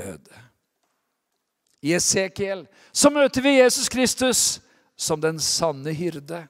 [0.00, 0.49] øde.
[1.82, 4.60] I Esekiel så møter vi Jesus Kristus
[5.00, 6.44] som den sanne hyrde.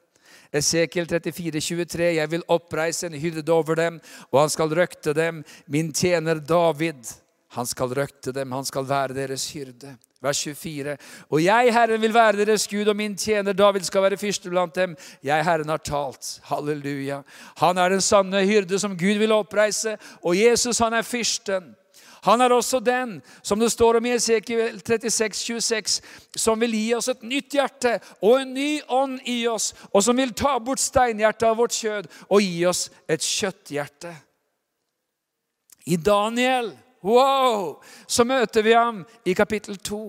[0.51, 2.03] Esekiel 34, 23.
[2.17, 3.99] Jeg vil oppreise en hyrde over dem,
[4.31, 5.43] og han skal røkte dem.
[5.67, 7.07] Min tjener David,
[7.55, 9.95] han skal røkte dem, han skal være deres hyrde.
[10.21, 10.97] Vers 24.
[11.29, 14.75] Og jeg, Herren, vil være deres Gud, og min tjener David skal være fyrste blant
[14.75, 14.95] dem.
[15.23, 16.39] Jeg, Herren, har talt.
[16.43, 17.21] Halleluja.
[17.57, 21.71] Han er den sanne hyrde som Gud vil oppreise, og Jesus, han er fyrsten.
[22.21, 26.01] Han er også den, som det står om i Esekiel 36, 26,
[26.37, 30.17] som vil gi oss et nytt hjerte og en ny ånd i oss, og som
[30.17, 34.13] vil ta bort steinhjertet av vårt kjød og gi oss et kjøtthjerte.
[35.89, 40.03] I Daniel wow, så møter vi ham i kapittel 2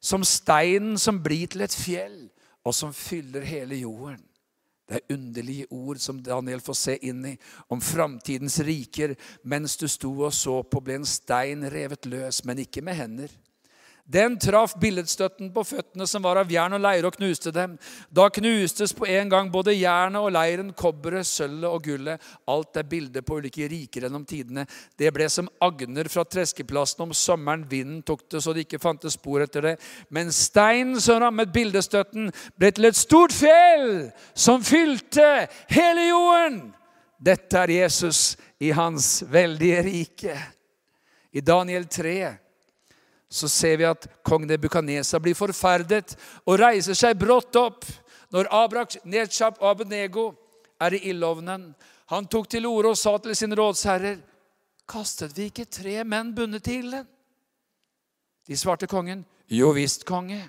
[0.00, 2.28] som steinen som blir til et fjell,
[2.64, 4.20] og som fyller hele jorden.
[4.88, 7.34] Det er underlige ord som Daniel får se inn i,
[7.68, 9.12] om framtidens riker.
[9.44, 13.34] Mens du sto og så på, ble en stein revet løs, men ikke med hender.
[14.08, 17.74] Den traff billedstøtten på føttene som var av jern og leire, og knuste dem.
[18.08, 22.30] Da knustes på en gang både jernet og leiren, kobberet, sølvet og gullet.
[22.48, 24.64] Alt er bilder på ulike riker gjennom tidene.
[24.96, 27.66] Det ble som agner fra treskeplassen om sommeren.
[27.68, 29.76] Vinden tok det så det ikke fantes spor etter det.
[30.08, 36.60] Men steinen som rammet bildestøtten, ble til et stort fjell som fylte hele jorden.
[37.20, 40.42] Dette er Jesus i hans veldige rike.
[41.36, 42.47] I Daniel 3
[43.28, 46.14] så ser vi at kong Nebukadnesa blir forferdet
[46.46, 47.84] og reiser seg brått opp
[48.32, 50.30] når Abrak, Nechab og Abenego
[50.80, 51.70] er i ildovnen.
[52.08, 54.20] Han tok til orde og sa til sine rådsherrer,
[54.88, 57.08] kastet vi ikke tre menn bundet til ilden?
[58.48, 60.40] De svarte kongen, jo visst, konge.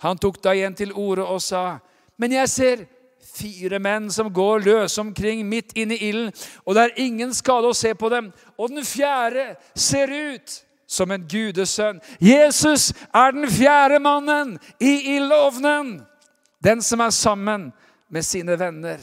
[0.00, 1.80] Han tok da igjen til orde og sa,
[2.16, 2.86] men jeg ser
[3.28, 6.32] fire menn som går løse omkring midt inne i ilden,
[6.64, 8.30] og det er ingen skade å se på dem.
[8.56, 10.56] Og den fjerde ser ut
[10.88, 12.00] som en gudesønn.
[12.20, 15.98] Jesus er den fjerde mannen i ildovnen.
[16.64, 17.70] Den som er sammen
[18.10, 19.02] med sine venner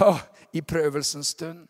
[0.00, 0.20] oh,
[0.52, 1.66] i prøvelsens stund.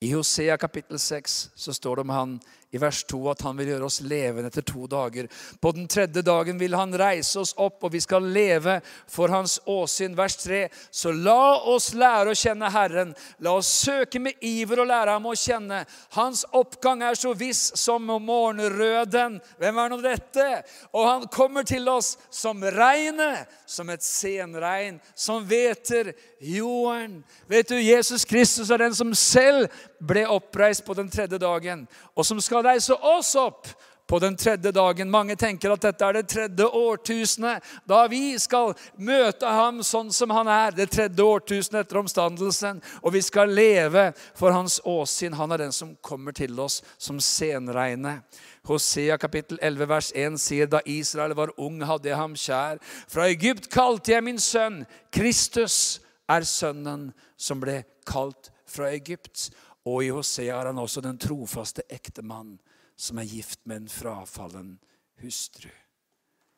[0.00, 2.40] I Hosea kapittel 6 så står det om han
[2.76, 5.28] i vers 2 at han vil gjøre oss levende etter to dager.
[5.60, 8.78] På den tredje dagen vil han reise oss opp, og vi skal leve
[9.10, 10.16] for hans åsyn.
[10.18, 10.62] Vers 3.
[10.90, 13.14] Så la oss lære å kjenne Herren.
[13.44, 15.82] La oss søke med iver å lære ham å kjenne.
[16.16, 19.40] Hans oppgang er så viss som morgenrøden.
[19.60, 20.48] Hvem er nå dette?
[20.92, 26.12] Og han kommer til oss som regnet, som et senregn, som hveter
[26.42, 27.22] jorden.
[27.48, 29.70] Vet du, Jesus Kristus er den som selv
[30.02, 33.70] ble oppreist på den tredje dagen, og som skal reise oss opp
[34.06, 35.10] på den tredje dagen.
[35.10, 40.30] Mange tenker at dette er det tredje årtusenet, da vi skal møte ham sånn som
[40.34, 40.76] han er.
[40.76, 42.80] Det tredje årtusenet etter omstandelsen.
[43.02, 45.34] Og vi skal leve for hans åsyn.
[45.34, 48.22] Han er den som kommer til oss som senregnet.
[48.66, 52.82] Hosea kapittel 11 vers 1 sier da Israel var ung, hadde jeg ham kjær.
[53.10, 54.82] Fra Egypt kalte jeg min sønn.
[55.14, 56.00] Kristus
[56.30, 59.50] er sønnen som ble kalt fra Egypt.
[59.86, 62.56] Og i Hosea er han også den trofaste ektemann
[62.96, 64.76] som er gift med en frafallen
[65.22, 65.70] hustru.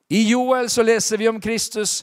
[0.08, 2.02] I Joel så leser vi om Kristus.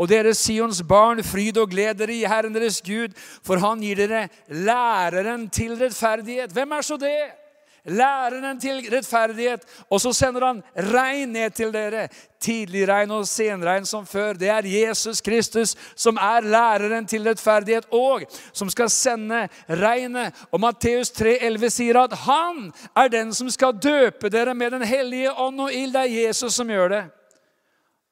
[0.00, 3.12] Og dere Sions barn, fryd og gled dere i Herren deres Gud,
[3.44, 6.54] for han gir dere læreren til rettferdighet.
[6.56, 7.41] Hvem er så det?
[7.84, 9.64] Læreren til rettferdighet.
[9.90, 12.08] Og så sender han regn ned til dere.
[12.42, 14.32] Tidlig regn og senregn som før.
[14.32, 20.34] Det er Jesus Kristus som er læreren til rettferdighet, og som skal sende regnet.
[20.50, 25.32] Og Matteus 3,11 sier at han er den som skal døpe dere med Den hellige
[25.32, 25.92] ånd og ild.
[25.92, 27.04] Det er Jesus som gjør det.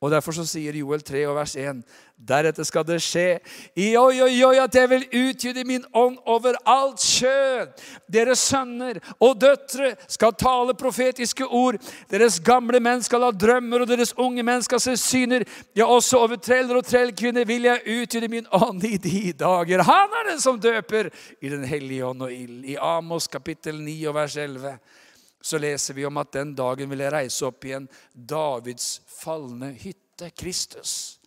[0.01, 1.83] Og Derfor så sier Joel 3 og vers 1.:
[2.29, 3.39] Deretter skal det skje
[3.77, 7.75] i oi, oi, oi, at jeg vil utgyde min ånd over alt kjød.
[8.13, 11.77] Deres sønner og døtre skal tale profetiske ord.
[12.11, 15.45] Deres gamle menn skal ha drømmer, og deres unge menn skal se syner.
[15.77, 19.85] Ja, også over treller og trellkvinner vil jeg utgyde min ånd i de dager.
[19.85, 22.65] Han er den som døper i Den hellige ånd og ild.
[22.65, 24.79] I Amos kapittel 9 og vers 11
[25.41, 30.31] så leser vi om at den dagen vil jeg reise opp igjen Davids falne hytte.
[30.37, 31.21] Kristus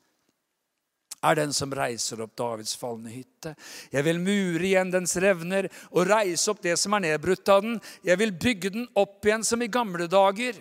[1.23, 3.55] er den som reiser opp Davids falne hytte.
[3.93, 7.79] Jeg vil mure igjen dens revner og reise opp det som er nedbrutt av den.
[8.03, 10.59] Jeg vil bygge den opp igjen som i gamle dager.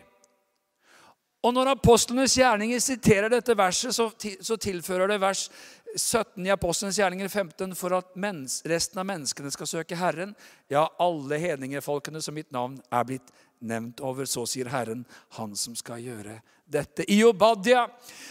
[1.43, 5.49] Og når apostlenes gjerninger siterer dette verset, så tilfører det vers
[5.97, 10.37] 17 i apostlenes gjerninger 15 for at mens, resten av menneskene skal søke Herren.
[10.71, 14.27] Ja, alle hedningefolkene som mitt navn er blitt nevnt over.
[14.29, 15.07] Så sier Herren,
[15.38, 16.40] han som skal gjøre
[16.72, 17.05] dette.
[17.12, 17.87] I Obadia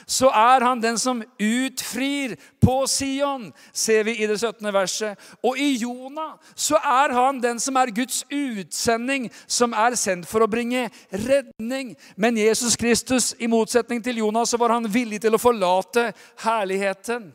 [0.05, 4.67] så er han den som utfrir på Sion, ser vi i det 17.
[4.73, 5.19] verset.
[5.45, 10.43] Og i Jona så er han den som er Guds utsending, som er sendt for
[10.43, 11.93] å bringe redning.
[12.15, 16.09] Men Jesus Kristus, i motsetning til Jonas, så var han villig til å forlate
[16.45, 17.31] herligheten.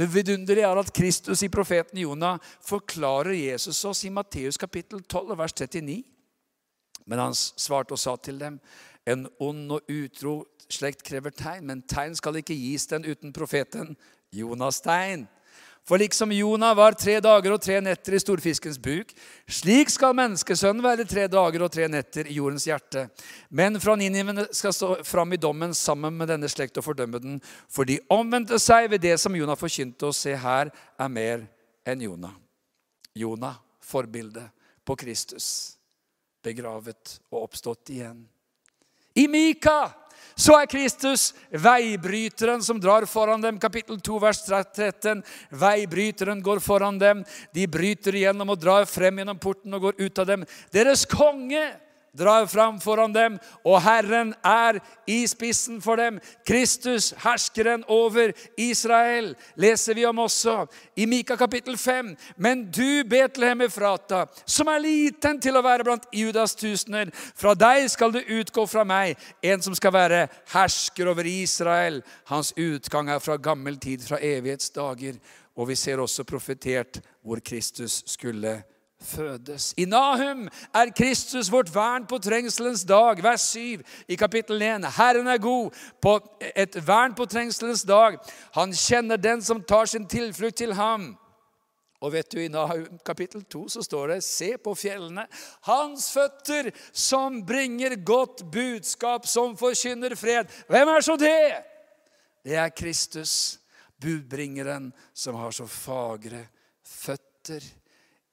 [0.00, 5.34] Det vidunderlige er at Kristus i profeten Jonah forklarer Jesus oss i Matteus kapittel 12,
[5.36, 6.04] vers 39.
[7.06, 8.60] Men han svarte og sa til dem,
[9.08, 10.34] en ond og utro
[10.70, 13.94] slekt krever tegn, men tegn skal ikke gis den uten profeten
[14.34, 15.26] Jonas' tegn.
[15.88, 19.14] For liksom Jonah var tre dager og tre netter i storfiskens buk,
[19.50, 23.06] slik skal menneskesønnen være tre dager og tre netter i jordens hjerte.
[23.48, 27.40] Men fra Niniven skal stå fram i dommen sammen med denne slekt og fordømme den,
[27.66, 31.48] for de omvendte seg ved det som Jonah forkynte, og se her er mer
[31.88, 32.36] enn Jonah.
[33.16, 34.52] Jonah, forbildet
[34.86, 35.79] på Kristus
[36.44, 38.22] begravet og oppstått igjen.
[39.18, 39.90] I Mika
[40.40, 43.58] så er Kristus veibryteren som drar foran dem.
[43.60, 45.20] Kapittel 2, vers 13.
[45.50, 47.24] Veibryteren går foran dem.
[47.52, 50.46] De bryter igjennom og drar frem gjennom porten og går ut av dem.
[50.72, 51.64] Deres konge
[52.12, 56.18] drar fram foran dem, og Herren er i spissen for dem.
[56.46, 60.64] Kristus, herskeren over Israel, leser vi om også
[60.96, 62.14] i Mika kapittel 5.
[62.36, 67.86] Men du, Betlehem Efrata, som er liten til å være blant Judas tusener, fra deg
[67.90, 72.02] skal det utgå fra meg en som skal være hersker over Israel.
[72.30, 75.20] Hans utgang er fra gammel tid, fra evighetsdager.
[75.58, 79.72] Og vi ser også profetert hvor Kristus skulle komme fødes.
[79.76, 84.86] I Nahum er Kristus vårt vern på trengselens dag, vers 7 i kapittel 1.
[84.96, 86.18] Herren er god på
[86.56, 88.18] et vern på trengselens dag.
[88.56, 91.14] Han kjenner den som tar sin tilflukt til ham.
[92.00, 95.26] Og vet du, I Nahum kapittel 2 så står det Se på fjellene,
[95.68, 100.48] hans føtter som bringer godt budskap, som forkynner fred.
[100.68, 101.64] Hvem er så det?
[102.44, 103.56] Det er Kristus.
[104.00, 106.46] budbringeren som har så fagre
[106.80, 107.60] føtter.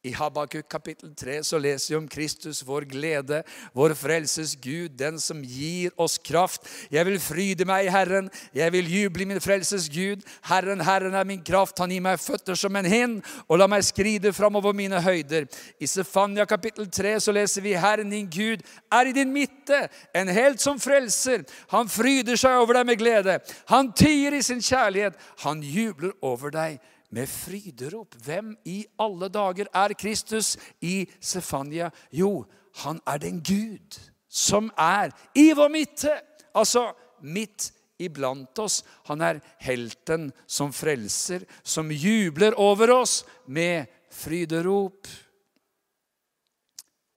[0.07, 3.41] I Habakuk kapittel 3 så leser vi om Kristus, vår glede,
[3.75, 6.67] vår frelses Gud, den som gir oss kraft.
[6.93, 10.23] Jeg vil fryde meg i Herren, jeg vil juble min frelses Gud.
[10.47, 13.83] Herren, Herren er min kraft, han gir meg føtter som en hind, og la meg
[13.87, 15.49] skride framover mine høyder.
[15.81, 20.31] I Sefania kapittel 3 så leser vi Herren din Gud er i din midte, en
[20.31, 21.43] helt som frelser.
[21.73, 23.39] Han fryder seg over deg med glede.
[23.73, 25.17] Han tier i sin kjærlighet.
[25.43, 26.79] Han jubler over deg
[27.09, 28.15] med fryderop.
[28.25, 31.89] Hvem i alle dager er Kristus i Sefania?
[32.11, 32.45] Jo,
[32.83, 33.99] han er den Gud
[34.37, 36.13] som er i vår midte.
[36.57, 36.91] Altså
[37.21, 38.83] midt iblant oss.
[39.09, 45.07] Han er helten som frelser, som jubler over oss med fryderop.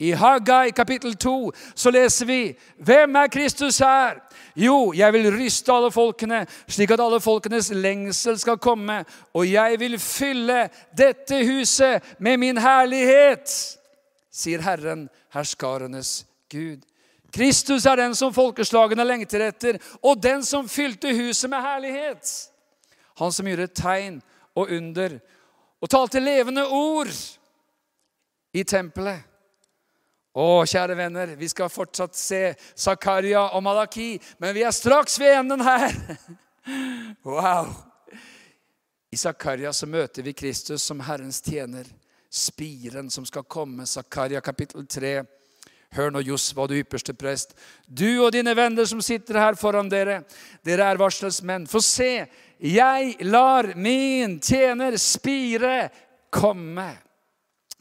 [0.01, 2.39] I Haggai kapittel 2 så leser vi
[2.81, 4.17] hvem er Kristus her?
[4.57, 9.03] Jo, jeg vil ryste alle folkene, slik at alle folkenes lengsel skal komme.
[9.37, 10.63] Og jeg vil fylle
[10.97, 13.53] dette huset med min herlighet,
[14.33, 16.81] sier Herren, herskarenes Gud.
[17.31, 22.33] Kristus er den som folkeslagene lengter etter, og den som fylte huset med herlighet.
[23.21, 24.23] Han som gjorde tegn
[24.57, 25.21] og under
[25.81, 27.13] og talte levende ord
[28.53, 29.30] i tempelet.
[30.31, 35.41] Å, kjære venner, vi skal fortsatt se Zakaria og Malaki, men vi er straks ved
[35.43, 35.95] enden her.
[37.25, 37.71] Wow!
[39.11, 41.89] I Zakaria så møter vi Kristus som Herrens tjener,
[42.31, 43.87] spiren som skal komme.
[43.89, 45.15] Zakaria kapittel 3.
[45.97, 47.57] Hør nå, Josva, du ypperste prest.
[47.89, 50.21] Du og dine venner som sitter her foran dere,
[50.63, 51.67] dere er varslets menn.
[51.67, 52.29] For se,
[52.63, 55.89] jeg lar min tjener Spire
[56.31, 56.93] komme.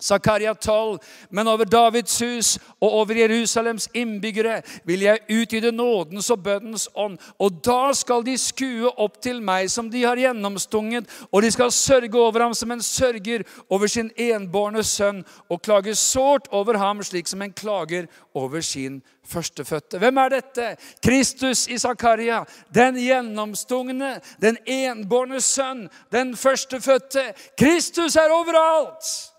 [0.02, 1.00] Zakaria 12.
[1.30, 7.18] Men over Davids hus og over Jerusalems innbyggere vil jeg utgyde nådens og bønnens ånd.
[7.40, 11.72] Og da skal de skue opp til meg som de har gjennomstunget, og de skal
[11.76, 17.04] sørge over ham som en sørger over sin enbårne sønn, og klage sårt over ham
[17.04, 20.00] slik som en klager over sin førstefødte.
[20.00, 20.70] Hvem er dette?
[21.04, 22.44] Kristus i Zakaria.
[22.74, 27.34] Den gjennomstungne, den enbårne sønn, den førstefødte.
[27.58, 29.30] Kristus er overalt!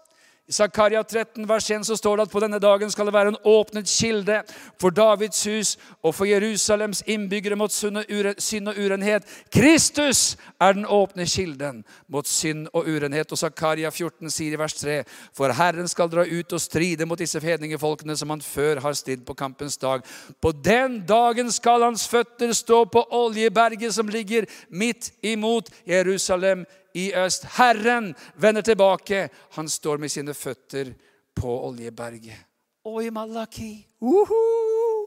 [0.50, 3.30] I Zakaria 13, vers 1 så står det at på denne dagen skal det være
[3.30, 4.40] en åpnet kilde
[4.82, 9.28] for Davids hus og for Jerusalems innbyggere mot synd og urenhet.
[9.54, 13.30] Kristus er den åpne kilden mot synd og urenhet.
[13.30, 15.04] Og Zakaria 14 sier i vers 3.:
[15.38, 19.22] For Herren skal dra ut og stride mot disse fedningefolkene som han før har stridd
[19.22, 20.02] på kampens dag.
[20.42, 27.10] På den dagen skal hans føtter stå på oljeberget som ligger midt imot Jerusalem i
[27.14, 27.44] øst.
[27.56, 29.28] Herren vender tilbake.
[29.56, 30.92] Han står med sine føtter
[31.36, 32.46] på Oljeberget.
[32.84, 35.06] Og i Malaki uhu,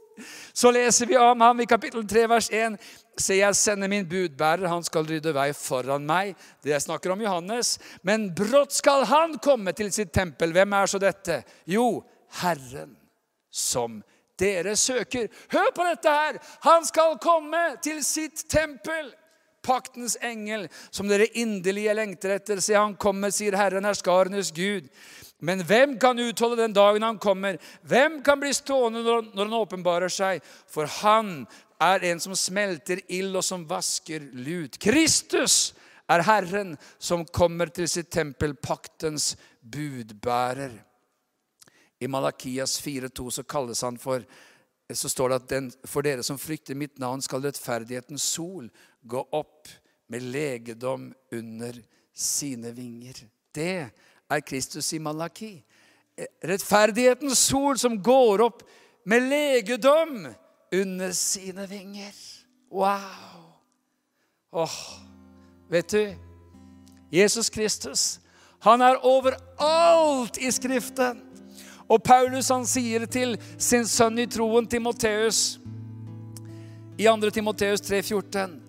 [0.54, 2.76] Så leser vi om ham i kapittel 3, vers 1.
[3.18, 6.36] Se, jeg sender min budbærer, han skal rydde vei foran meg.
[6.62, 7.78] Det jeg snakker om Johannes.
[8.02, 10.54] Men brått skal han komme til sitt tempel.
[10.54, 11.42] Hvem er så dette?
[11.66, 12.04] Jo,
[12.42, 12.94] Herren
[13.50, 14.02] som
[14.38, 15.28] dere søker.
[15.50, 16.38] Hør på dette her!
[16.66, 19.12] Han skal komme til sitt tempel
[19.64, 22.60] paktens engel, som dere inderlige lengter etter.
[22.62, 24.90] Se, han kommer, sier Herren, herskarenes Gud.
[25.44, 27.58] Men hvem kan utholde den dagen han kommer?
[27.82, 30.44] Hvem kan bli stående når, han åpenbarer seg?
[30.70, 31.42] For han
[31.82, 34.78] er en som smelter ild, og som vasker lut.
[34.80, 35.74] Kristus
[36.08, 40.72] er Herren som kommer til sitt tempel, paktens budbærer.
[42.00, 44.24] I Malakias 4,2 så kalles han for
[44.92, 48.66] så står det at den, for dere som frykter mitt navn, skal rettferdighetens sol
[49.04, 49.68] gå opp
[50.08, 51.78] med legedom under
[52.14, 53.24] sine vinger.
[53.54, 53.90] Det
[54.30, 55.54] er Kristus i Malaki.
[56.44, 58.62] Rettferdighetens sol som går opp
[59.06, 60.26] med legedom
[60.72, 62.14] under sine vinger.
[62.70, 63.50] Wow!
[64.54, 64.78] Åh,
[65.70, 66.14] vet du
[67.14, 68.20] Jesus Kristus,
[68.58, 71.20] han er overalt i Skriften.
[71.88, 75.58] Og Paulus han sier til sin sønn i troen, Timoteus,
[76.98, 77.30] i 2.
[77.30, 78.63] Timoteus 3,14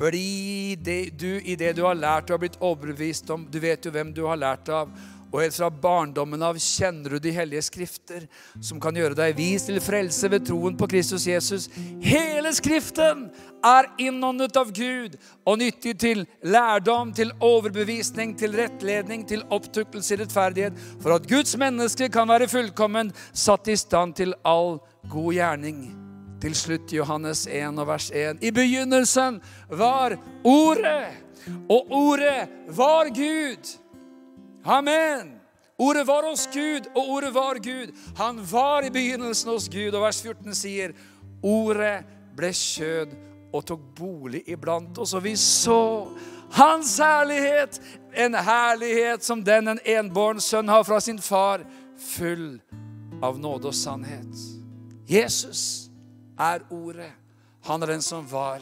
[0.00, 3.46] bli det, du i det du har lært og har blitt overbevist om.
[3.50, 4.92] Du vet jo hvem du har lært av.
[5.30, 8.24] Og helt fra barndommen av kjenner du de hellige skrifter,
[8.58, 11.68] som kan gjøre deg vis til frelse ved troen på Kristus Jesus.
[12.02, 13.28] Hele Skriften
[13.62, 15.14] er innåndet av Gud
[15.46, 21.54] og nyttig til lærdom, til overbevisning, til rettledning, til opptuktelse i rettferdighet, for at Guds
[21.60, 26.09] menneske kan være fullkommen, satt i stand til all god gjerning.
[26.40, 28.38] Til slutt Johannes 1 og vers 1.
[28.40, 31.12] I begynnelsen var Ordet,
[31.68, 33.74] og Ordet var Gud.
[34.64, 35.36] Amen.
[35.78, 37.92] Ordet var hos Gud, og ordet var Gud.
[38.16, 39.92] Han var i begynnelsen hos Gud.
[39.92, 40.96] Og vers 14 sier,
[41.42, 42.04] Ordet
[42.36, 43.12] ble kjød
[43.52, 45.14] og tok bolig iblant oss.
[45.16, 46.08] Og vi så
[46.50, 47.80] Hans herlighet,
[48.16, 51.62] en herlighet som den en enbåren sønn har fra sin far,
[52.00, 52.58] full
[53.22, 54.40] av nåde og sannhet.
[55.06, 55.89] Jesus
[56.40, 57.12] er ordet.
[57.68, 58.60] Han er den som var,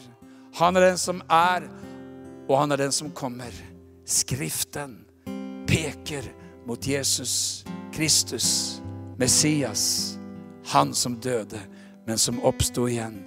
[0.59, 1.69] han er den som er,
[2.49, 3.53] og han er den som kommer.
[4.05, 4.97] Skriften
[5.69, 6.25] peker
[6.67, 7.63] mot Jesus
[7.93, 8.81] Kristus,
[9.17, 10.17] Messias,
[10.65, 11.59] han som døde,
[12.05, 13.21] men som oppsto igjen,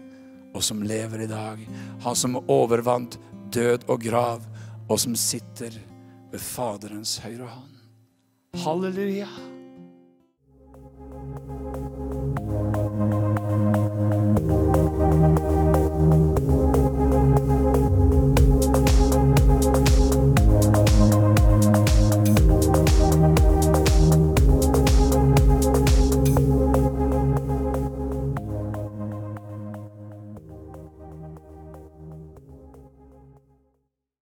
[0.54, 1.62] og som lever i dag.
[2.02, 3.18] Han som overvant
[3.52, 4.44] død og grav,
[4.88, 5.78] og som sitter
[6.32, 7.72] ved Faderens høyre hånd.
[8.64, 9.28] Halleluja.